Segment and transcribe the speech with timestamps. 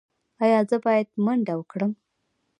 [0.43, 1.91] ایا زه باید منډه وکړم؟